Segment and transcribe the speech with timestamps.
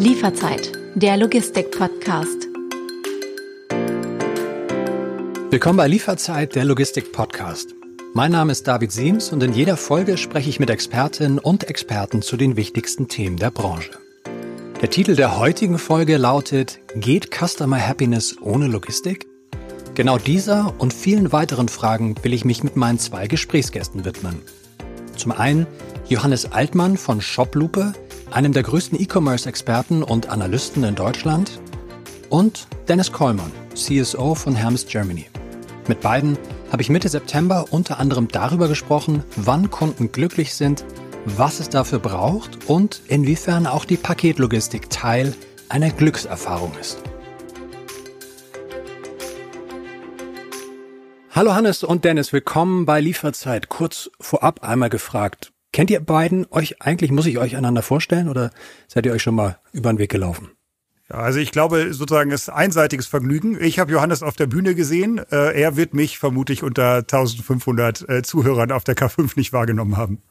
[0.00, 2.48] Lieferzeit, der Logistik-Podcast.
[5.50, 7.74] Willkommen bei Lieferzeit, der Logistik-Podcast.
[8.14, 12.22] Mein Name ist David Siems und in jeder Folge spreche ich mit Expertinnen und Experten
[12.22, 13.90] zu den wichtigsten Themen der Branche.
[14.80, 19.26] Der Titel der heutigen Folge lautet Geht Customer Happiness ohne Logistik?
[19.94, 24.40] Genau dieser und vielen weiteren Fragen will ich mich mit meinen zwei Gesprächsgästen widmen.
[25.14, 25.66] Zum einen
[26.08, 27.92] Johannes Altmann von Shoplupe,
[28.32, 31.60] einem der größten E-Commerce-Experten und Analysten in Deutschland,
[32.28, 35.26] und Dennis Kollmann, CSO von Hermes Germany.
[35.88, 36.38] Mit beiden
[36.70, 40.84] habe ich Mitte September unter anderem darüber gesprochen, wann Kunden glücklich sind,
[41.24, 45.34] was es dafür braucht und inwiefern auch die Paketlogistik Teil
[45.68, 47.02] einer Glückserfahrung ist.
[51.32, 53.68] Hallo Hannes und Dennis, willkommen bei Lieferzeit.
[53.68, 58.50] Kurz vorab einmal gefragt, Kennt ihr beiden euch eigentlich, muss ich euch einander vorstellen oder
[58.88, 60.50] seid ihr euch schon mal über den Weg gelaufen?
[61.08, 63.60] Ja, also ich glaube sozusagen es ist einseitiges Vergnügen.
[63.60, 65.18] Ich habe Johannes auf der Bühne gesehen.
[65.30, 70.22] Äh, er wird mich vermutlich unter 1500 äh, Zuhörern auf der K5 nicht wahrgenommen haben.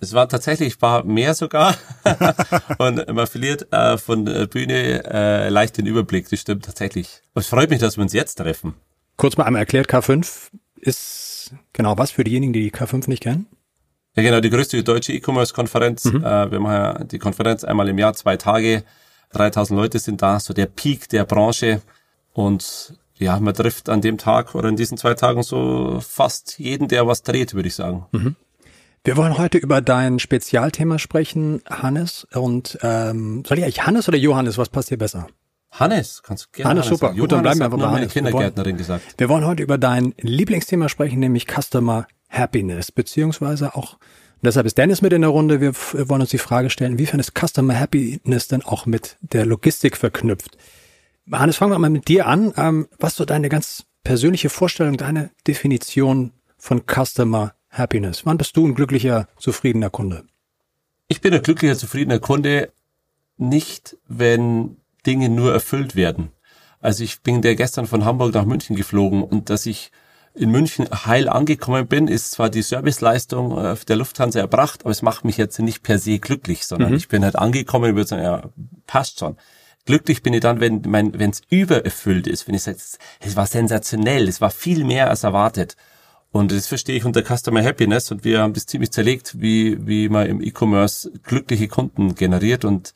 [0.00, 1.76] Es war tatsächlich war mehr sogar
[2.78, 6.28] und man verliert äh, von der Bühne äh, leicht den Überblick.
[6.30, 7.22] Das stimmt tatsächlich.
[7.34, 8.74] es freut mich, dass wir uns jetzt treffen.
[9.16, 13.46] Kurz mal einmal erklärt, K5 ist genau was für diejenigen, die die K5 nicht kennen?
[14.16, 16.06] Ja, genau, die größte deutsche E-Commerce-Konferenz.
[16.06, 16.24] Mhm.
[16.24, 18.82] Äh, wir machen ja die Konferenz einmal im Jahr, zwei Tage.
[19.32, 21.82] 3000 Leute sind da, so der Peak der Branche.
[22.32, 26.88] Und ja, man trifft an dem Tag oder in diesen zwei Tagen so fast jeden,
[26.88, 28.06] der was dreht, würde ich sagen.
[28.12, 28.36] Mhm.
[29.04, 32.26] Wir wollen heute über dein Spezialthema sprechen, Hannes.
[32.32, 34.56] Und ähm, soll ich eigentlich Hannes oder Johannes?
[34.56, 35.28] Was passt dir besser?
[35.70, 36.70] Hannes, kannst du gerne.
[36.70, 37.14] Hannes, Hannes super.
[37.14, 38.12] Gut, dann bleiben wir einfach bei Hannes.
[38.12, 39.14] Kindergärtnerin wir wollen, gesagt.
[39.18, 44.78] Wir wollen heute über dein Lieblingsthema sprechen, nämlich Customer Happiness, beziehungsweise auch, und deshalb ist
[44.78, 45.74] Dennis mit in der Runde, wir
[46.08, 50.58] wollen uns die Frage stellen, inwiefern ist Customer Happiness denn auch mit der Logistik verknüpft?
[51.32, 52.52] Hannes, fangen wir mal mit dir an.
[52.56, 58.24] Ähm, was so deine ganz persönliche Vorstellung, deine Definition von Customer Happiness?
[58.24, 60.24] Wann bist du ein glücklicher, zufriedener Kunde?
[61.08, 62.72] Ich bin ein glücklicher, zufriedener Kunde
[63.36, 64.76] nicht, wenn
[65.06, 66.30] Dinge nur erfüllt werden.
[66.80, 69.90] Also ich bin der gestern von Hamburg nach München geflogen und dass ich
[70.36, 75.02] in München heil angekommen bin, ist zwar die Serviceleistung äh, der Lufthansa erbracht, aber es
[75.02, 76.96] macht mich jetzt nicht per se glücklich, sondern mhm.
[76.96, 78.42] ich bin halt angekommen und würde sagen, ja,
[78.86, 79.36] passt schon.
[79.86, 82.78] Glücklich bin ich dann, wenn mein, wenn es übererfüllt ist, wenn ich sage,
[83.20, 85.76] es war sensationell, es war viel mehr als erwartet.
[86.32, 90.08] Und das verstehe ich unter Customer Happiness und wir haben das ziemlich zerlegt, wie, wie
[90.08, 92.92] man im E-Commerce glückliche Kunden generiert und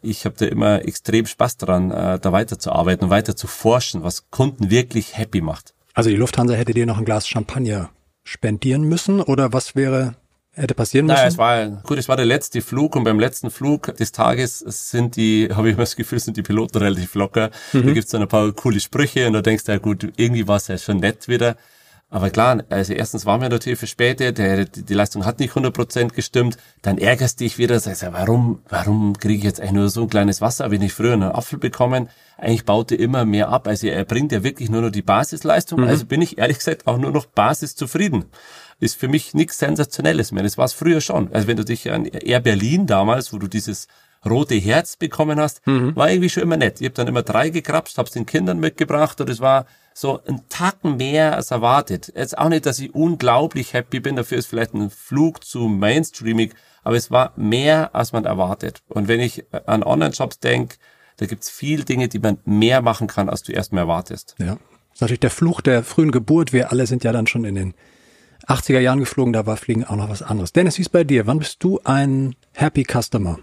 [0.00, 4.30] ich habe da immer extrem Spaß daran, äh, da weiterzuarbeiten und weiter zu forschen, was
[4.30, 5.74] Kunden wirklich happy macht.
[5.94, 7.90] Also die Lufthansa hätte dir noch ein Glas Champagner
[8.24, 10.16] spendieren müssen oder was wäre
[10.52, 11.16] hätte passieren müssen?
[11.16, 14.58] Naja, es war gut, es war der letzte Flug und beim letzten Flug des Tages
[14.58, 17.50] sind die, habe ich immer das Gefühl, sind die Piloten relativ locker.
[17.72, 17.86] Mhm.
[17.86, 20.56] Da gibt's dann ein paar coole Sprüche und da denkst du, ja gut, irgendwie war
[20.56, 21.56] es ja schon nett wieder.
[22.10, 26.58] Aber klar, also erstens waren wir natürlich verspätet, der, die, Leistung hat nicht 100% gestimmt,
[26.82, 30.10] dann ärgerst dich wieder, sagst ja, warum, warum kriege ich jetzt eigentlich nur so ein
[30.10, 32.08] kleines Wasser, habe ich nicht früher einen Apfel bekommen?
[32.36, 35.80] Eigentlich baut er immer mehr ab, also er bringt ja wirklich nur noch die Basisleistung,
[35.80, 35.86] mhm.
[35.86, 38.24] also bin ich ehrlich gesagt auch nur noch basiszufrieden.
[38.80, 41.32] Ist für mich nichts Sensationelles mehr, das war es früher schon.
[41.32, 43.86] Also wenn du dich an Air Berlin damals, wo du dieses
[44.26, 45.94] rote Herz bekommen hast, mhm.
[45.94, 46.80] war irgendwie schon immer nett.
[46.80, 50.42] Ich habe dann immer drei gekrapscht, hab's den Kindern mitgebracht und es war so ein
[50.48, 52.12] Tacken mehr als erwartet.
[52.16, 56.52] Jetzt auch nicht, dass ich unglaublich happy bin, dafür ist vielleicht ein Flug zu Mainstreaming,
[56.82, 58.82] aber es war mehr, als man erwartet.
[58.88, 60.76] Und wenn ich an Online-Shops denke,
[61.16, 64.34] da gibt's viel Dinge, die man mehr machen kann, als du erstmal erwartest.
[64.38, 64.54] Ja.
[64.54, 66.52] Das ist natürlich der Fluch der frühen Geburt.
[66.52, 67.74] Wir alle sind ja dann schon in den
[68.46, 70.52] 80er Jahren geflogen, da war Fliegen auch noch was anderes.
[70.52, 71.26] Dennis, wie ist bei dir?
[71.26, 73.38] Wann bist du ein Happy Customer?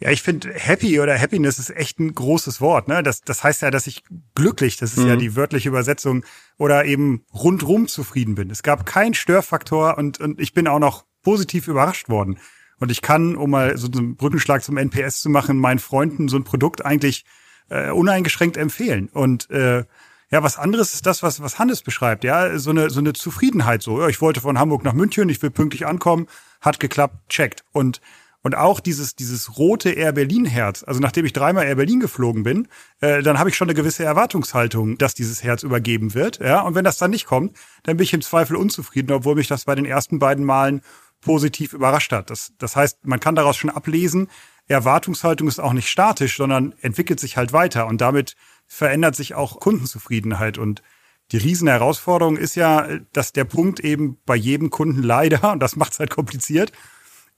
[0.00, 2.88] Ja, ich finde happy oder happiness ist echt ein großes Wort.
[2.88, 3.04] Ne?
[3.04, 4.02] Das, das heißt ja, dass ich
[4.34, 5.08] glücklich, das ist mhm.
[5.08, 6.24] ja die wörtliche Übersetzung,
[6.58, 8.50] oder eben rundrum zufrieden bin.
[8.50, 12.38] Es gab keinen Störfaktor und, und ich bin auch noch positiv überrascht worden.
[12.82, 16.36] Und ich kann, um mal so einen Brückenschlag zum NPS zu machen, meinen Freunden so
[16.36, 17.24] ein Produkt eigentlich
[17.70, 19.08] äh, uneingeschränkt empfehlen.
[19.12, 19.84] Und äh,
[20.32, 22.24] ja, was anderes ist das, was, was Hannes beschreibt.
[22.24, 24.00] Ja, so eine, so eine Zufriedenheit so.
[24.00, 26.26] Ja, ich wollte von Hamburg nach München, ich will pünktlich ankommen,
[26.60, 27.62] hat geklappt, checkt.
[27.70, 28.00] Und
[28.44, 32.42] und auch dieses, dieses rote Air Berlin Herz, also nachdem ich dreimal Air Berlin geflogen
[32.42, 32.66] bin,
[33.00, 36.40] äh, dann habe ich schon eine gewisse Erwartungshaltung, dass dieses Herz übergeben wird.
[36.40, 39.46] Ja, und wenn das dann nicht kommt, dann bin ich im Zweifel unzufrieden, obwohl mich
[39.46, 40.82] das bei den ersten beiden Malen
[41.22, 42.28] positiv überrascht hat.
[42.28, 44.28] Das, das heißt, man kann daraus schon ablesen,
[44.68, 48.36] Erwartungshaltung ist auch nicht statisch, sondern entwickelt sich halt weiter und damit
[48.66, 50.82] verändert sich auch Kundenzufriedenheit und
[51.30, 55.76] die riesen Herausforderung ist ja, dass der Punkt eben bei jedem Kunden leider, und das
[55.76, 56.72] macht es halt kompliziert,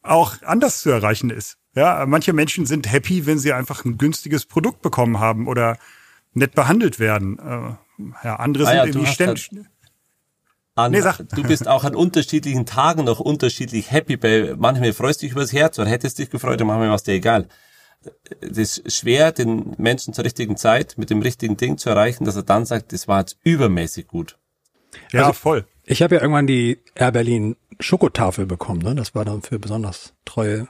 [0.02, 1.56] auch anders zu erreichen ist.
[1.74, 5.78] Ja, manche Menschen sind happy, wenn sie einfach ein günstiges Produkt bekommen haben oder
[6.34, 7.38] nett behandelt werden.
[7.38, 9.50] Äh, ja, andere ah, sind ja, irgendwie ständig.
[9.52, 9.66] Halt
[10.74, 11.18] an, nee, sag.
[11.30, 14.16] Du bist auch an unterschiedlichen Tagen noch unterschiedlich happy.
[14.16, 17.04] Bei manchmal freust du dich übers Herz oder hättest dich gefreut und manchmal war es
[17.04, 17.48] dir egal.
[18.40, 22.36] Es ist schwer, den Menschen zur richtigen Zeit mit dem richtigen Ding zu erreichen, dass
[22.36, 24.36] er dann sagt, das war jetzt übermäßig gut.
[25.12, 25.66] Ja, also, voll.
[25.84, 28.82] Ich habe ja irgendwann die Air Berlin Schokotafel bekommen.
[28.82, 28.94] Ne?
[28.94, 30.68] Das war dann für besonders treue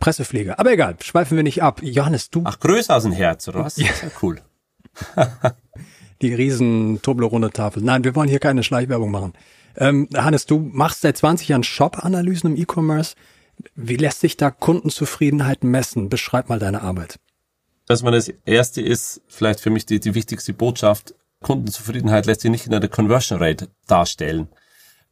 [0.00, 0.58] Pressepflege.
[0.58, 1.80] Aber egal, schweifen wir nicht ab.
[1.82, 2.42] Johannes, du.
[2.44, 3.76] Ach, größer als ein Herz, oder was?
[3.76, 4.40] Ja, ja cool.
[6.22, 7.82] die riesen Toblerone Tafel.
[7.82, 9.32] Nein, wir wollen hier keine Schleichwerbung machen.
[9.76, 13.14] Ähm, Hannes, du machst seit 20 Jahren Shop-Analysen im E-Commerce.
[13.74, 16.08] Wie lässt sich da Kundenzufriedenheit messen?
[16.08, 17.18] Beschreib mal deine Arbeit.
[17.86, 22.66] Dass das erste ist, vielleicht für mich die, die wichtigste Botschaft, Kundenzufriedenheit lässt sich nicht
[22.66, 24.48] in einer Conversion Rate darstellen.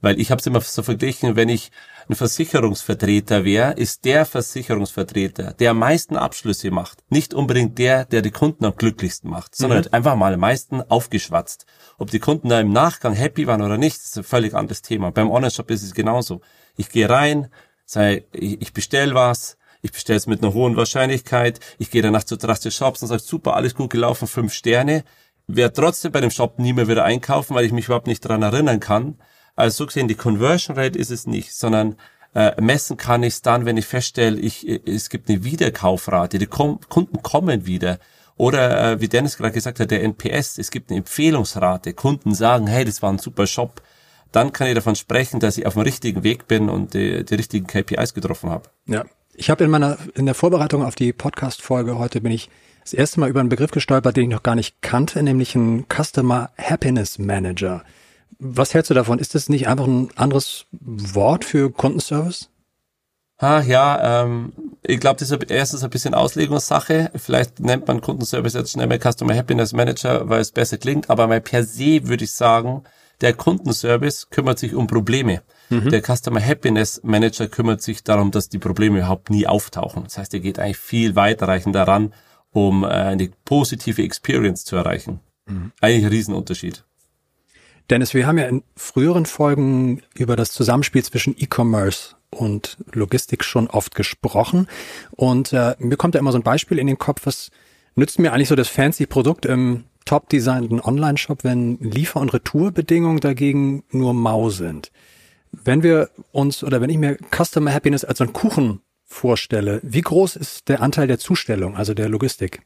[0.00, 1.70] Weil ich habe es immer so verglichen, wenn ich
[2.08, 8.22] ein Versicherungsvertreter wäre, ist der Versicherungsvertreter, der am meisten Abschlüsse macht, nicht unbedingt der, der
[8.22, 9.88] die Kunden am glücklichsten macht, sondern mhm.
[9.92, 11.66] einfach mal am meisten aufgeschwatzt.
[11.98, 15.10] Ob die Kunden da im Nachgang happy waren oder nicht, ist ein völlig anderes Thema.
[15.10, 16.40] Beim Online-Shop ist es genauso.
[16.76, 17.48] Ich gehe rein,
[17.84, 22.36] sei, ich bestell was, ich bestelle es mit einer hohen Wahrscheinlichkeit, ich gehe danach zu
[22.36, 25.04] Trusted Shops und sage, super, alles gut gelaufen, fünf Sterne,
[25.46, 28.42] werde trotzdem bei dem Shop nie mehr wieder einkaufen, weil ich mich überhaupt nicht dran
[28.42, 29.18] erinnern kann,
[29.58, 31.96] also so gesehen, die Conversion Rate ist es nicht, sondern
[32.34, 36.46] äh, messen kann ich es dann, wenn ich feststelle, ich, es gibt eine Wiederkaufrate, die
[36.46, 37.98] Kom Kunden kommen wieder.
[38.36, 41.92] Oder äh, wie Dennis gerade gesagt hat, der NPS, es gibt eine Empfehlungsrate.
[41.92, 43.82] Kunden sagen, hey, das war ein super Shop.
[44.30, 47.34] Dann kann ich davon sprechen, dass ich auf dem richtigen Weg bin und die, die
[47.34, 48.68] richtigen KPIs getroffen habe.
[48.86, 52.48] Ja, ich habe in meiner in der Vorbereitung auf die Podcast-Folge heute bin ich
[52.84, 55.86] das erste Mal über einen Begriff gestolpert, den ich noch gar nicht kannte, nämlich ein
[55.88, 57.82] Customer Happiness Manager.
[58.38, 59.18] Was hältst du davon?
[59.18, 62.50] Ist das nicht einfach ein anderes Wort für Kundenservice?
[63.38, 64.52] Ah, ja, ähm,
[64.82, 67.12] ich glaube, das ist erstens ein bisschen Auslegungssache.
[67.14, 71.08] Vielleicht nennt man Kundenservice jetzt schnell mal Customer Happiness Manager, weil es besser klingt.
[71.08, 72.82] Aber mal per se würde ich sagen,
[73.20, 75.42] der Kundenservice kümmert sich um Probleme.
[75.70, 75.90] Mhm.
[75.90, 80.04] Der Customer Happiness Manager kümmert sich darum, dass die Probleme überhaupt nie auftauchen.
[80.04, 82.14] Das heißt, er geht eigentlich viel weiterreichend daran,
[82.50, 85.20] um äh, eine positive Experience zu erreichen.
[85.46, 85.72] Mhm.
[85.80, 86.84] Eigentlich ein Riesenunterschied.
[87.90, 93.66] Dennis, wir haben ja in früheren Folgen über das Zusammenspiel zwischen E-Commerce und Logistik schon
[93.68, 94.68] oft gesprochen.
[95.12, 97.50] Und äh, mir kommt da immer so ein Beispiel in den Kopf, was
[97.94, 103.20] nützt mir eigentlich so das fancy Produkt im top designten Online-Shop, wenn Liefer- und Retourbedingungen
[103.20, 104.92] dagegen nur mau sind.
[105.52, 110.02] Wenn wir uns oder wenn ich mir Customer Happiness als so einen Kuchen vorstelle, wie
[110.02, 112.60] groß ist der Anteil der Zustellung, also der Logistik?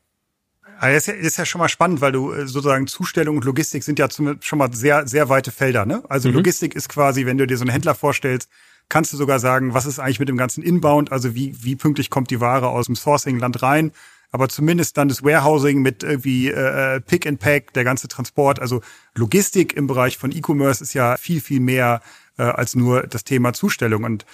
[0.83, 4.01] Aber das ist ja schon mal spannend, weil du äh, sozusagen Zustellung und Logistik sind
[4.01, 5.87] ja schon mal sehr, sehr weite Felder.
[5.87, 6.03] Ne?
[6.09, 6.35] Also mhm.
[6.35, 8.51] Logistik ist quasi, wenn du dir so einen Händler vorstellst,
[8.89, 12.11] kannst du sogar sagen, was ist eigentlich mit dem ganzen Inbound, also wie, wie pünktlich
[12.11, 13.93] kommt die Ware aus dem Sourcing-Land rein,
[14.33, 18.81] aber zumindest dann das Warehousing mit irgendwie äh, Pick and Pack, der ganze Transport, also
[19.15, 22.03] Logistik im Bereich von E-Commerce ist ja viel, viel mehr
[22.39, 24.03] äh, als nur das Thema Zustellung.
[24.03, 24.27] Und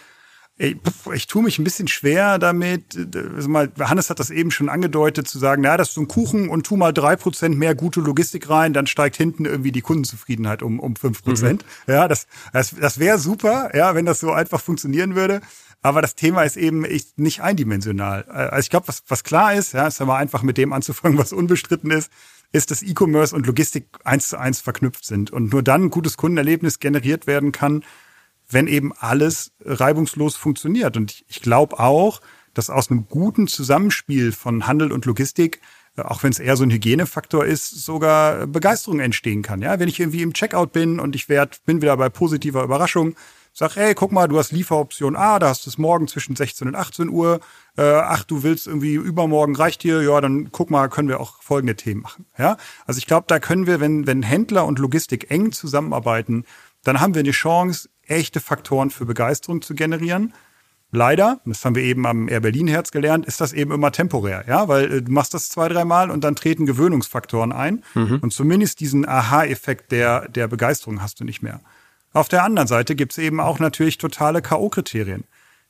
[0.59, 0.77] ich,
[1.15, 2.99] ich tue mich ein bisschen schwer damit.
[3.37, 6.09] Also mal, Hannes hat das eben schon angedeutet, zu sagen, na, das ist so ein
[6.09, 9.83] Kuchen und tu mal drei Prozent mehr gute Logistik rein, dann steigt hinten irgendwie die
[9.83, 11.65] Kundenzufriedenheit um, um fünf Prozent.
[11.87, 11.93] Mhm.
[11.95, 15.41] Ja, das, das, das wäre super, ja, wenn das so einfach funktionieren würde.
[15.81, 16.85] Aber das Thema ist eben
[17.15, 18.25] nicht eindimensional.
[18.25, 21.19] Also ich glaube, was, was klar ist, ja, ist ja mal einfach mit dem anzufangen,
[21.19, 22.11] was unbestritten ist,
[22.51, 26.17] ist, dass E-Commerce und Logistik eins zu eins verknüpft sind und nur dann ein gutes
[26.17, 27.85] Kundenerlebnis generiert werden kann,
[28.49, 30.97] wenn eben alles reibungslos funktioniert.
[30.97, 32.21] Und ich, ich glaube auch,
[32.55, 35.61] dass aus einem guten Zusammenspiel von Handel und Logistik,
[35.97, 39.63] äh, auch wenn es eher so ein Hygienefaktor ist, sogar Begeisterung entstehen kann.
[39.63, 43.15] Ja, wenn ich irgendwie im Checkout bin und ich werd, bin wieder bei positiver Überraschung,
[43.53, 46.69] sag, hey, guck mal, du hast Lieferoption A, da hast du es morgen zwischen 16
[46.69, 47.41] und 18 Uhr.
[47.77, 51.43] Äh, ach, du willst irgendwie übermorgen reicht dir, ja, dann guck mal, können wir auch
[51.43, 52.27] folgende Themen machen.
[52.39, 56.45] Ja, also ich glaube, da können wir, wenn wenn Händler und Logistik eng zusammenarbeiten,
[56.89, 60.33] dann haben wir eine Chance, echte Faktoren für Begeisterung zu generieren.
[60.91, 64.45] Leider, das haben wir eben am Air Berlin Herz gelernt, ist das eben immer temporär,
[64.49, 68.21] ja, weil äh, du machst das zwei, dreimal und dann treten Gewöhnungsfaktoren ein mhm.
[68.23, 71.61] und zumindest diesen Aha-Effekt der, der Begeisterung hast du nicht mehr.
[72.15, 75.25] Auf der anderen Seite gibt's eben auch natürlich totale K.O.-Kriterien.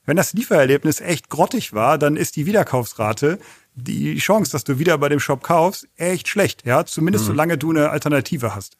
[0.06, 3.40] Wenn das Liefererlebnis echt grottig war, dann ist die Wiederkaufsrate,
[3.74, 7.28] die Chance, dass du wieder bei dem Shop kaufst, echt schlecht, ja, zumindest mhm.
[7.30, 8.76] solange du eine Alternative hast.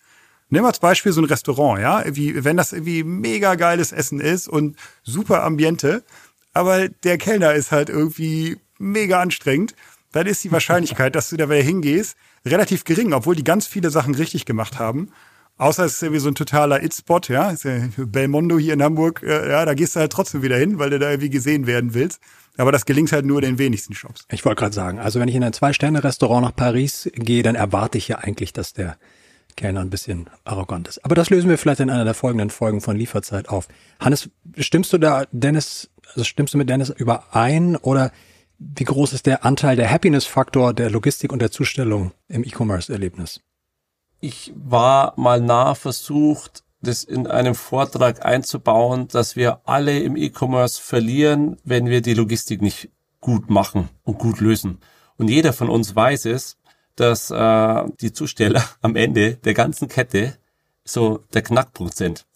[0.50, 4.48] Nimm als Beispiel so ein Restaurant, ja, wie, wenn das irgendwie mega geiles Essen ist
[4.48, 6.02] und super Ambiente,
[6.54, 9.74] aber der Kellner ist halt irgendwie mega anstrengend,
[10.12, 13.90] dann ist die Wahrscheinlichkeit, dass du da wieder hingehst, relativ gering, obwohl die ganz viele
[13.90, 15.10] Sachen richtig gemacht haben.
[15.58, 17.50] Außer es ist irgendwie so ein totaler It-Spot, ja.
[17.50, 20.78] Ist ja Belmondo hier in Hamburg, äh, ja, da gehst du halt trotzdem wieder hin,
[20.78, 22.20] weil du da irgendwie gesehen werden willst.
[22.56, 24.24] Aber das gelingt halt nur den wenigsten Shops.
[24.30, 27.98] Ich wollte gerade sagen, also wenn ich in ein Zwei-Sterne-Restaurant nach Paris gehe, dann erwarte
[27.98, 28.98] ich ja eigentlich, dass der
[29.58, 31.04] Kellner ein bisschen arrogant ist.
[31.04, 33.68] Aber das lösen wir vielleicht in einer der folgenden Folgen von Lieferzeit auf.
[34.00, 38.12] Hannes, stimmst du da, Dennis, also stimmst du mit Dennis überein oder
[38.58, 43.40] wie groß ist der Anteil der Happiness-Faktor der Logistik und der Zustellung im E-Commerce-Erlebnis?
[44.20, 50.80] Ich war mal nah versucht, das in einem Vortrag einzubauen, dass wir alle im E-Commerce
[50.80, 54.78] verlieren, wenn wir die Logistik nicht gut machen und gut lösen.
[55.16, 56.57] Und jeder von uns weiß es,
[57.00, 60.34] dass äh, die Zusteller am Ende der ganzen Kette
[60.84, 62.26] so der Knackpunkt sind.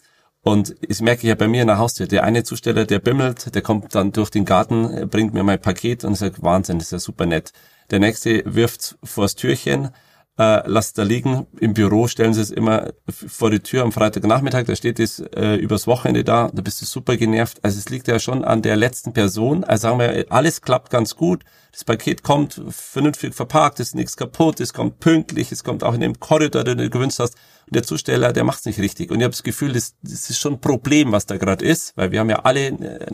[0.44, 3.62] Und ich merke ja bei mir in der Haustür, der eine Zusteller, der bimmelt, der
[3.62, 6.98] kommt dann durch den Garten, bringt mir mein Paket und sagt, Wahnsinn, das ist ja
[6.98, 7.52] super nett.
[7.90, 9.90] Der nächste wirft vors Türchen,
[10.38, 11.46] äh, lasst da liegen.
[11.58, 15.56] Im Büro stellen sie es immer vor die Tür am Freitagnachmittag, da steht es äh,
[15.56, 17.58] übers Wochenende da, da bist du super genervt.
[17.62, 19.64] Also es liegt ja schon an der letzten Person.
[19.64, 21.44] Also sagen wir, alles klappt ganz gut.
[21.72, 26.00] Das Paket kommt vernünftig verpackt, ist nichts kaputt, es kommt pünktlich, es kommt auch in
[26.00, 27.34] dem Korridor, den du gewünscht hast.
[27.66, 29.10] Und der Zusteller, der macht es nicht richtig.
[29.10, 31.96] Und ich habe das Gefühl, das, das ist schon ein Problem, was da gerade ist,
[31.96, 33.06] weil wir haben ja alle äh,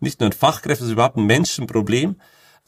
[0.00, 2.16] nicht nur ein Fachkräfte, sondern überhaupt ein Menschenproblem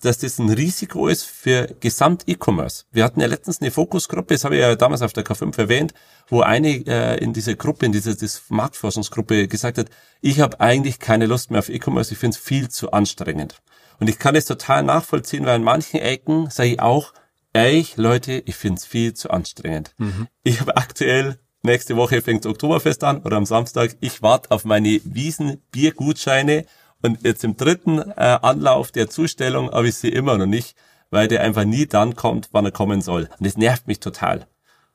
[0.01, 2.85] dass das ein Risiko ist für Gesamt-E-Commerce.
[2.91, 5.95] Wir hatten ja letztens eine Fokusgruppe, das habe ich ja damals auf der K5 erwähnt,
[6.29, 8.15] wo eine äh, in dieser Gruppe, in dieser
[8.49, 9.89] Marktforschungsgruppe gesagt hat,
[10.21, 13.61] ich habe eigentlich keine Lust mehr auf E-Commerce, ich finde es viel zu anstrengend.
[13.99, 17.13] Und ich kann es total nachvollziehen, weil in manchen Ecken sage ich auch,
[17.53, 19.95] ehrlich, Leute, ich finde es viel zu anstrengend.
[19.99, 20.29] Mhm.
[20.43, 25.01] Ich habe aktuell, nächste Woche fängt Oktoberfest an oder am Samstag, ich warte auf meine
[25.05, 26.65] Wiesen-Biergutscheine
[27.03, 30.77] und jetzt im dritten äh, Anlauf der Zustellung habe ich sie immer noch nicht,
[31.11, 33.29] weil der einfach nie dann kommt, wann er kommen soll.
[33.39, 34.47] Und das nervt mich total.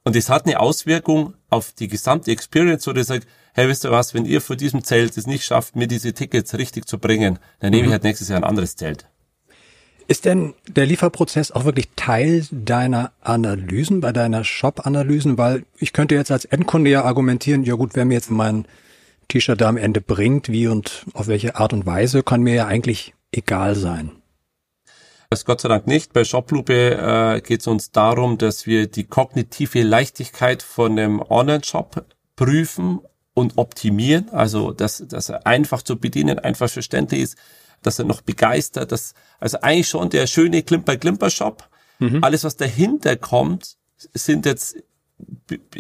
[0.04, 3.92] Und das hat eine Auswirkung auf die gesamte Experience, wo ich sage, hey, wisst ihr
[3.92, 7.40] was, wenn ihr vor diesem Zelt es nicht schafft, mir diese Tickets richtig zu bringen,
[7.60, 7.94] dann nehme ich mhm.
[7.94, 9.08] halt nächstes Jahr ein anderes Zelt.
[10.08, 15.40] Ist denn der Lieferprozess auch wirklich Teil deiner Analysen, bei deiner Shop-Analysen?
[15.40, 18.66] Weil ich könnte jetzt als Endkunde ja argumentieren, ja gut, wer mir jetzt mein
[19.28, 22.68] T-Shirt da am Ende bringt, wie und auf welche Art und Weise, kann mir ja
[22.68, 24.12] eigentlich egal sein.
[25.30, 26.14] Das Gott sei Dank nicht.
[26.14, 32.06] Bei Shoplupe äh, geht es uns darum, dass wir die kognitive Leichtigkeit von dem Online-Shop
[32.36, 33.00] prüfen
[33.34, 34.30] und optimieren.
[34.32, 37.38] Also, dass, dass er einfach zu bedienen, einfach verständlich ist,
[37.82, 41.68] dass er noch begeistert, dass, also eigentlich schon der schöne Klimper-Klimper-Shop.
[42.00, 42.24] Mhm.
[42.24, 43.76] Alles, was dahinter kommt,
[44.14, 44.78] sind jetzt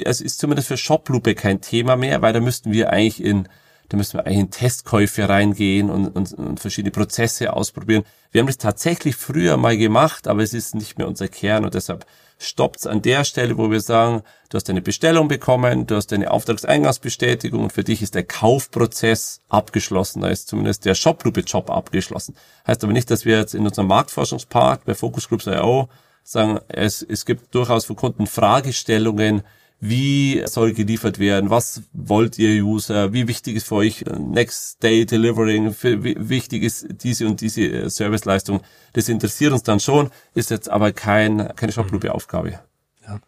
[0.04, 3.48] es ist zumindest für Shoplupe kein Thema mehr, weil da müssten wir eigentlich in,
[3.90, 8.04] da müssen wir eigentlich in Testkäufe reingehen und, und, und verschiedene Prozesse ausprobieren.
[8.32, 11.74] Wir haben das tatsächlich früher mal gemacht, aber es ist nicht mehr unser Kern und
[11.74, 12.06] deshalb
[12.38, 16.12] stoppt es an der Stelle, wo wir sagen, du hast eine Bestellung bekommen, du hast
[16.12, 20.22] eine Auftragseingangsbestätigung und für dich ist der Kaufprozess abgeschlossen.
[20.22, 22.36] Da ist zumindest der Shoplupe-Job abgeschlossen.
[22.68, 25.90] Heißt aber nicht, dass wir jetzt in unserem Marktforschungspart bei Focus Groups IO
[26.26, 29.44] sagen, es, es gibt durchaus für Kunden Fragestellungen,
[29.80, 35.06] wie soll geliefert werden, was wollt ihr User, wie wichtig ist für euch Next Day
[35.06, 38.62] Delivering, wie wichtig ist diese und diese äh, Serviceleistung.
[38.94, 42.60] Das interessiert uns dann schon, ist jetzt aber kein, keine Shoplupe-Aufgabe.
[43.06, 43.20] Ja.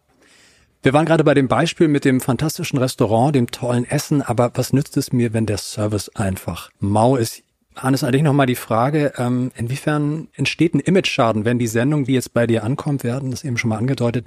[0.82, 4.72] Wir waren gerade bei dem Beispiel mit dem fantastischen Restaurant, dem tollen Essen, aber was
[4.72, 7.42] nützt es mir, wenn der Service einfach mau ist?
[7.82, 12.32] Hannes, eigentlich nochmal die Frage, ähm, inwiefern entsteht ein Image-Schaden, wenn die Sendung, die jetzt
[12.32, 14.26] bei dir ankommt, werden, das eben schon mal angedeutet,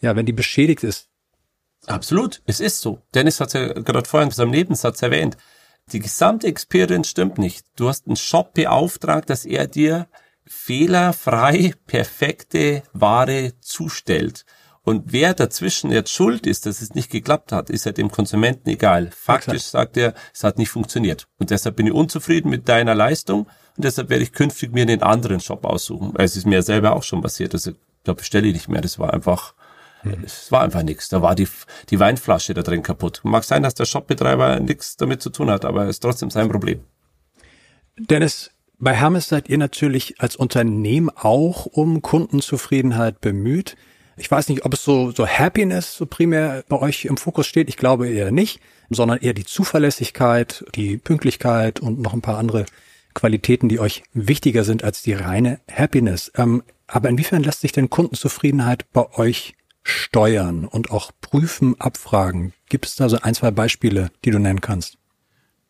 [0.00, 1.08] ja, wenn die beschädigt ist?
[1.86, 3.00] Absolut, es ist so.
[3.14, 5.36] Dennis hat ja gerade vorhin in seinem Nebensatz erwähnt.
[5.92, 7.66] Die gesamte Experience stimmt nicht.
[7.76, 10.08] Du hast einen Shop beauftragt, dass er dir
[10.46, 14.44] fehlerfrei perfekte Ware zustellt.
[14.82, 18.68] Und wer dazwischen jetzt schuld ist, dass es nicht geklappt hat, ist ja dem Konsumenten
[18.68, 19.10] egal.
[19.14, 19.70] Faktisch Exakt.
[19.70, 21.26] sagt er, es hat nicht funktioniert.
[21.38, 23.46] Und deshalb bin ich unzufrieden mit deiner Leistung
[23.76, 26.14] und deshalb werde ich künftig mir einen anderen Shop aussuchen.
[26.16, 27.52] Es ist mir selber auch schon passiert.
[27.52, 27.72] Also,
[28.04, 28.80] da bestelle ich nicht mehr.
[28.80, 29.54] Das war einfach,
[30.00, 30.24] hm.
[30.24, 31.10] es war einfach nichts.
[31.10, 31.48] Da war die,
[31.90, 33.20] die Weinflasche da drin kaputt.
[33.22, 36.48] Mag sein, dass der Shopbetreiber nichts damit zu tun hat, aber es ist trotzdem sein
[36.48, 36.80] Problem.
[37.98, 43.76] Dennis, bei Hermes seid ihr natürlich als Unternehmen auch um Kundenzufriedenheit bemüht.
[44.20, 47.70] Ich weiß nicht, ob es so, so Happiness so primär bei euch im Fokus steht.
[47.70, 48.60] Ich glaube eher nicht,
[48.90, 52.66] sondern eher die Zuverlässigkeit, die Pünktlichkeit und noch ein paar andere
[53.14, 56.30] Qualitäten, die euch wichtiger sind als die reine Happiness.
[56.36, 62.52] Ähm, aber inwiefern lässt sich denn Kundenzufriedenheit bei euch steuern und auch prüfen, abfragen?
[62.68, 64.98] Gibt es da so ein, zwei Beispiele, die du nennen kannst?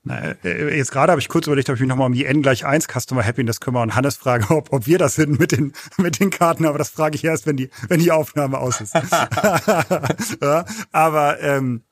[0.08, 2.64] Äh, jetzt gerade habe ich kurz überlegt, ob ich mich nochmal um die N gleich
[2.64, 6.20] 1 Customer Happiness kümmere und Hannes frage, ob, ob wir das sind mit den, mit
[6.20, 8.94] den Karten, aber das frage ich erst, wenn die, wenn die Aufnahme aus ist.
[10.42, 11.82] ja, aber ähm,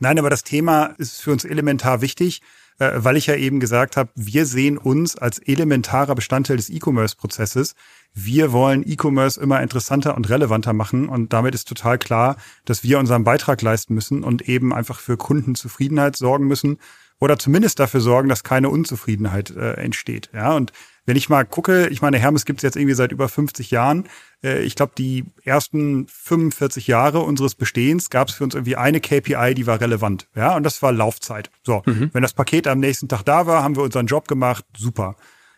[0.00, 2.42] Nein, aber das Thema ist für uns elementar wichtig,
[2.78, 7.74] äh, weil ich ja eben gesagt habe, wir sehen uns als elementarer Bestandteil des E-Commerce-Prozesses.
[8.12, 12.98] Wir wollen E-Commerce immer interessanter und relevanter machen und damit ist total klar, dass wir
[12.98, 16.78] unseren Beitrag leisten müssen und eben einfach für Kundenzufriedenheit sorgen müssen
[17.24, 20.28] oder zumindest dafür sorgen, dass keine Unzufriedenheit äh, entsteht.
[20.34, 20.72] Ja, und
[21.06, 24.04] wenn ich mal gucke, ich meine, Hermes gibt es jetzt irgendwie seit über 50 Jahren.
[24.42, 29.00] Äh, ich glaube, die ersten 45 Jahre unseres Bestehens gab es für uns irgendwie eine
[29.00, 30.28] KPI, die war relevant.
[30.34, 31.50] Ja, und das war Laufzeit.
[31.62, 32.10] So, mhm.
[32.12, 34.64] wenn das Paket am nächsten Tag da war, haben wir unseren Job gemacht.
[34.76, 35.16] Super.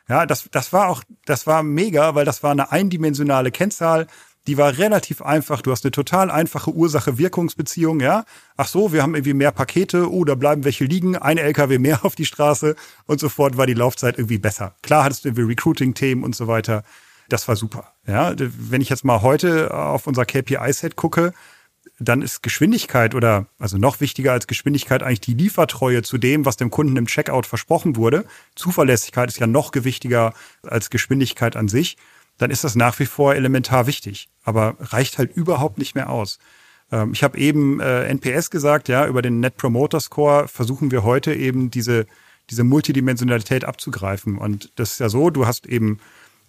[0.08, 4.06] Ja, das, das war auch, das war mega, weil das war eine eindimensionale Kennzahl
[4.46, 5.60] die war relativ einfach.
[5.62, 8.24] Du hast eine total einfache Ursache-Wirkungsbeziehung, ja.
[8.56, 12.00] Ach so, wir haben irgendwie mehr Pakete, oh, da bleiben welche liegen, ein LKW mehr
[12.04, 12.76] auf die Straße
[13.06, 14.74] und sofort war die Laufzeit irgendwie besser.
[14.82, 16.84] Klar hattest du irgendwie Recruiting-Themen und so weiter.
[17.28, 17.92] Das war super.
[18.06, 21.32] Ja, wenn ich jetzt mal heute auf unser KPI-Set gucke,
[21.98, 26.56] dann ist Geschwindigkeit oder also noch wichtiger als Geschwindigkeit eigentlich die Liefertreue zu dem, was
[26.56, 28.26] dem Kunden im Checkout versprochen wurde.
[28.54, 31.96] Zuverlässigkeit ist ja noch gewichtiger als Geschwindigkeit an sich
[32.38, 36.38] dann ist das nach wie vor elementar wichtig, aber reicht halt überhaupt nicht mehr aus.
[36.92, 41.02] Ähm, ich habe eben äh, NPS gesagt, ja, über den Net Promoter Score versuchen wir
[41.02, 42.06] heute eben diese,
[42.50, 44.38] diese Multidimensionalität abzugreifen.
[44.38, 45.98] Und das ist ja so, du hast eben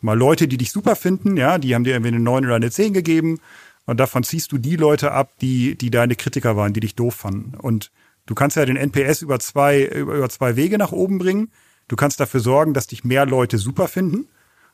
[0.02, 2.72] mal Leute, die dich super finden, ja, die haben dir irgendwie eine 9 oder eine
[2.72, 3.40] 10 gegeben.
[3.86, 7.16] Und davon ziehst du die Leute ab, die, die deine Kritiker waren, die dich doof
[7.16, 7.56] fanden.
[7.58, 7.90] Und
[8.26, 11.52] du kannst ja den NPS über zwei, über zwei Wege nach oben bringen.
[11.88, 14.28] Du kannst dafür sorgen, dass dich mehr Leute super finden.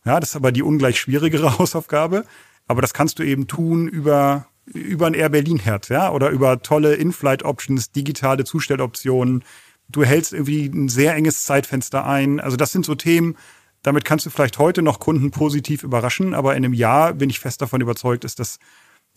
[0.05, 2.25] Ja, das ist aber die ungleich schwierigere Hausaufgabe.
[2.67, 6.62] Aber das kannst du eben tun über, über ein Air Berlin Herz, ja, oder über
[6.62, 9.43] tolle In-Flight Options, digitale Zustelloptionen.
[9.89, 12.39] Du hältst irgendwie ein sehr enges Zeitfenster ein.
[12.39, 13.36] Also das sind so Themen,
[13.83, 17.39] damit kannst du vielleicht heute noch Kunden positiv überraschen, aber in einem Jahr bin ich
[17.39, 18.60] fest davon überzeugt, ist das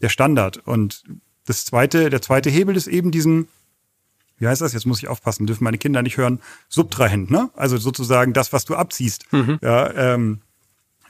[0.02, 0.59] der Standard.
[0.59, 1.05] Und
[1.47, 3.47] das zweite, der zweite Hebel ist eben diesen,
[4.38, 4.73] wie heißt das?
[4.73, 7.50] Jetzt muss ich aufpassen, dürfen meine Kinder nicht hören, Subtrahent, ne?
[7.55, 9.33] Also sozusagen das, was du abziehst.
[9.33, 9.59] Mhm.
[9.62, 10.40] Ja, ähm,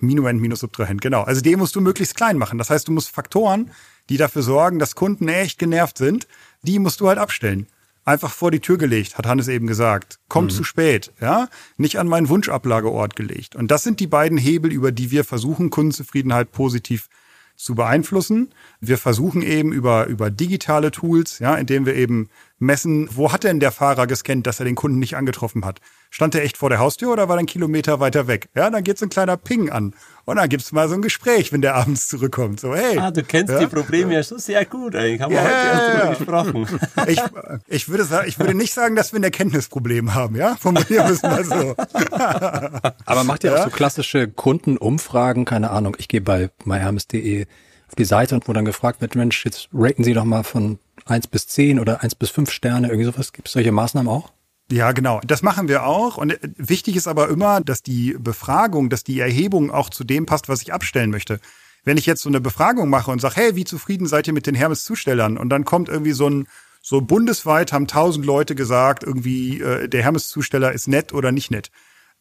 [0.00, 1.22] Minuend minus Subtrahent, genau.
[1.22, 2.58] Also den musst du möglichst klein machen.
[2.58, 3.70] Das heißt, du musst Faktoren,
[4.09, 6.26] die dafür sorgen, dass Kunden echt genervt sind,
[6.62, 7.66] die musst du halt abstellen.
[8.04, 10.20] Einfach vor die Tür gelegt, hat Hannes eben gesagt.
[10.28, 10.56] Kommt mhm.
[10.56, 11.48] zu spät, ja?
[11.76, 13.56] Nicht an meinen Wunschablageort gelegt.
[13.56, 17.09] Und das sind die beiden Hebel, über die wir versuchen, Kundenzufriedenheit positiv
[17.56, 18.52] zu beeinflussen.
[18.80, 22.28] Wir versuchen eben über, über digitale Tools, ja, indem wir eben
[22.59, 25.81] messen, wo hat denn der Fahrer gescannt, dass er den Kunden nicht angetroffen hat?
[26.11, 28.49] Stand er echt vor der Haustür oder war er einen Kilometer weiter weg?
[28.55, 29.95] Ja, dann geht so ein kleiner Ping an.
[30.25, 32.61] Und dann gibt's mal so ein Gespräch, wenn der abends zurückkommt.
[32.61, 32.99] So, hey.
[32.99, 33.61] Ah, du kennst ja?
[33.61, 35.21] die Probleme ja schon sehr gut, eigentlich.
[35.21, 36.81] Haben wir ja, heute erst drüber gesprochen.
[37.07, 37.21] Ich,
[37.69, 40.57] ich, würde sagen, ich würde nicht sagen, dass wir ein Erkenntnisproblem haben, ja?
[40.57, 41.77] Formulieren wir es mal so.
[43.05, 43.59] Aber macht ihr ja?
[43.59, 45.45] auch so klassische Kundenumfragen?
[45.45, 47.47] Keine Ahnung, ich gehe bei myhermes.de
[47.88, 50.79] auf die Seite und wo dann gefragt wird, Mensch, jetzt raten Sie doch mal von
[51.07, 53.33] eins bis zehn oder eins bis fünf Sterne, irgendwie sowas.
[53.33, 54.33] Gibt es solche Maßnahmen auch?
[54.71, 55.21] Ja, genau.
[55.25, 56.16] Das machen wir auch.
[56.16, 60.27] Und äh, wichtig ist aber immer, dass die Befragung, dass die Erhebung auch zu dem
[60.27, 61.40] passt, was ich abstellen möchte.
[61.85, 64.47] Wenn ich jetzt so eine Befragung mache und sage, hey, wie zufrieden seid ihr mit
[64.49, 65.38] den Hermes-Zustellern?
[65.38, 66.49] Und dann kommt irgendwie so ein,
[66.83, 71.71] so bundesweit haben tausend Leute gesagt, irgendwie äh, der Hermes-Zusteller ist nett oder nicht nett.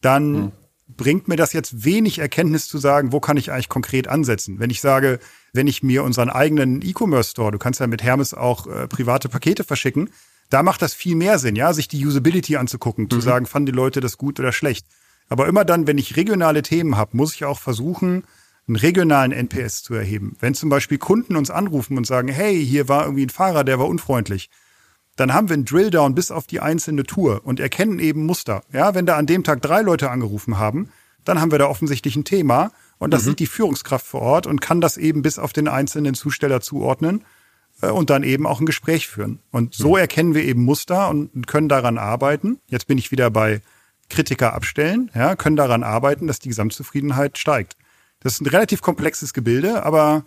[0.01, 0.51] Dann hm.
[0.87, 4.59] bringt mir das jetzt wenig Erkenntnis zu sagen, wo kann ich eigentlich konkret ansetzen.
[4.59, 5.19] Wenn ich sage,
[5.55, 9.63] wenn ich mir unseren eigenen E-Commerce-Store, du kannst ja mit Hermes auch äh, private Pakete
[9.63, 10.09] verschicken,
[10.49, 13.09] da macht das viel mehr Sinn, ja, sich die Usability anzugucken, mhm.
[13.09, 14.85] zu sagen, fanden die Leute das gut oder schlecht.
[15.27, 18.23] Aber immer dann, wenn ich regionale Themen habe, muss ich auch versuchen,
[18.67, 20.35] einen regionalen NPS zu erheben.
[20.39, 23.79] Wenn zum Beispiel Kunden uns anrufen und sagen, hey, hier war irgendwie ein Fahrer, der
[23.79, 24.49] war unfreundlich,
[25.15, 28.63] dann haben wir einen Drilldown bis auf die einzelne Tour und erkennen eben Muster.
[28.71, 30.89] Ja, wenn da an dem Tag drei Leute angerufen haben,
[31.23, 33.29] dann haben wir da offensichtlich ein Thema und das mhm.
[33.29, 37.23] sieht die Führungskraft vor Ort und kann das eben bis auf den einzelnen Zusteller zuordnen
[37.81, 39.39] äh, und dann eben auch ein Gespräch führen.
[39.51, 39.97] Und so mhm.
[39.97, 42.59] erkennen wir eben Muster und können daran arbeiten.
[42.67, 43.61] Jetzt bin ich wieder bei
[44.09, 47.75] Kritiker abstellen, ja, können daran arbeiten, dass die Gesamtzufriedenheit steigt.
[48.19, 50.25] Das ist ein relativ komplexes Gebilde, aber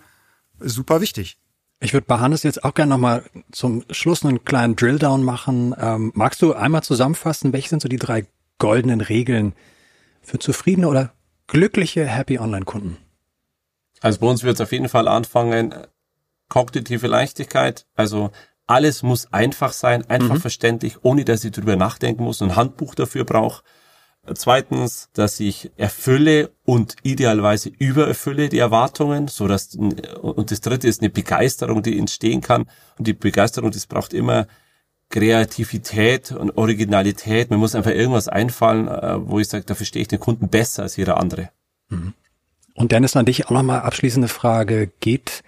[0.58, 1.38] super wichtig.
[1.80, 5.74] Ich würde bei Hannes jetzt auch gerne nochmal zum Schluss einen kleinen Drilldown machen.
[5.78, 8.26] Ähm, magst du einmal zusammenfassen, welche sind so die drei
[8.58, 9.54] goldenen Regeln
[10.20, 11.12] für zufriedene oder
[11.48, 12.96] glückliche Happy Online-Kunden?
[14.00, 15.74] Also bei uns wird es auf jeden Fall anfangen,
[16.48, 18.30] kognitive Leichtigkeit, also
[18.68, 20.40] alles muss einfach sein, einfach mhm.
[20.40, 23.62] verständlich, ohne dass ich drüber nachdenken muss und ein Handbuch dafür brauche.
[24.34, 31.00] Zweitens, dass ich erfülle und idealerweise übererfülle die Erwartungen, so dass und das dritte ist
[31.00, 32.66] eine Begeisterung, die entstehen kann
[32.98, 34.46] und die Begeisterung, das braucht immer
[35.10, 37.50] Kreativität und Originalität.
[37.50, 40.82] Mir muss einfach irgendwas einfallen, äh, wo ich sage, da verstehe ich den Kunden besser
[40.82, 41.50] als jeder andere.
[41.88, 42.14] Mhm.
[42.74, 44.90] Und Dennis, an dich auch nochmal abschließende Frage.
[45.00, 45.42] Geht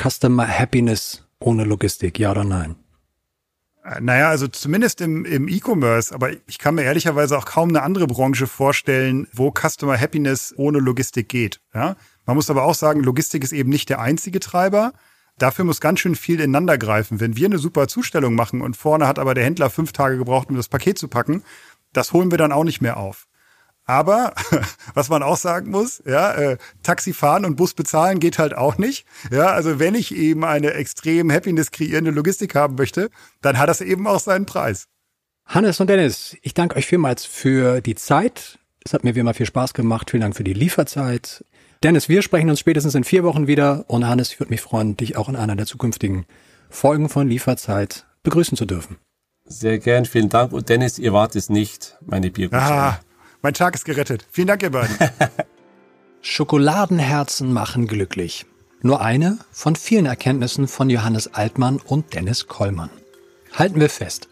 [0.00, 2.76] Customer Happiness ohne Logistik, ja oder nein?
[4.00, 8.06] Naja, also zumindest im, im E-Commerce, aber ich kann mir ehrlicherweise auch kaum eine andere
[8.06, 11.60] Branche vorstellen, wo Customer Happiness ohne Logistik geht.
[11.72, 11.96] Ja?
[12.26, 14.92] Man muss aber auch sagen, Logistik ist eben nicht der einzige Treiber.
[15.38, 17.20] Dafür muss ganz schön viel ineinander greifen.
[17.20, 20.50] Wenn wir eine super Zustellung machen und vorne hat aber der Händler fünf Tage gebraucht,
[20.50, 21.42] um das Paket zu packen,
[21.92, 23.26] das holen wir dann auch nicht mehr auf.
[23.84, 24.34] Aber
[24.94, 28.76] was man auch sagen muss, ja, äh, Taxi fahren und Bus bezahlen geht halt auch
[28.76, 29.06] nicht.
[29.30, 33.08] Ja, also wenn ich eben eine extrem Happiness kreierende Logistik haben möchte,
[33.40, 34.88] dann hat das eben auch seinen Preis.
[35.46, 38.58] Hannes und Dennis, ich danke euch vielmals für die Zeit.
[38.84, 40.10] Es hat mir wie immer viel Spaß gemacht.
[40.10, 41.44] Vielen Dank für die Lieferzeit.
[41.82, 43.84] Dennis, wir sprechen uns spätestens in vier Wochen wieder.
[43.88, 46.26] Und Hannes, ich würde mich freuen, dich auch in einer der zukünftigen
[46.70, 48.98] Folgen von Lieferzeit begrüßen zu dürfen.
[49.44, 50.52] Sehr gern, vielen Dank.
[50.52, 52.74] Und Dennis, ihr wart es nicht, meine Biergutscheine.
[52.74, 53.00] Ah,
[53.42, 54.26] mein Tag ist gerettet.
[54.30, 54.96] Vielen Dank, ihr beiden.
[56.20, 58.44] Schokoladenherzen machen glücklich.
[58.82, 62.90] Nur eine von vielen Erkenntnissen von Johannes Altmann und Dennis Kollmann.
[63.54, 64.28] Halten wir fest.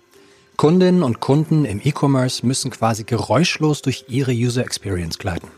[0.57, 5.49] Kundinnen und Kunden im E-Commerce müssen quasi geräuschlos durch ihre User Experience gleiten.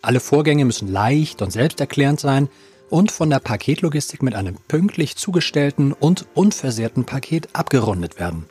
[0.00, 2.48] Alle Vorgänge müssen leicht und selbsterklärend sein
[2.88, 8.46] und von der Paketlogistik mit einem pünktlich zugestellten und unversehrten Paket abgerundet werden.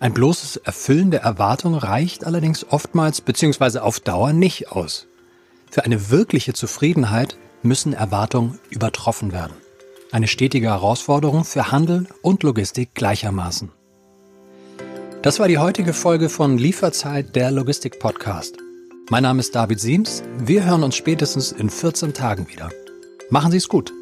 [0.00, 3.78] Ein bloßes Erfüllen der Erwartung reicht allerdings oftmals bzw.
[3.78, 5.06] auf Dauer nicht aus.
[5.70, 9.54] Für eine wirkliche Zufriedenheit müssen Erwartungen übertroffen werden.
[10.10, 13.70] Eine stetige Herausforderung für Handel und Logistik gleichermaßen.
[15.22, 18.56] Das war die heutige Folge von Lieferzeit der Logistik Podcast.
[19.08, 20.24] Mein Name ist David Siems.
[20.38, 22.70] Wir hören uns spätestens in 14 Tagen wieder.
[23.30, 23.92] Machen Sie es gut.